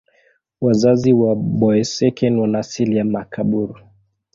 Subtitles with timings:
[0.61, 3.79] Wazazi wa Boeseken wana asili ya Makaburu.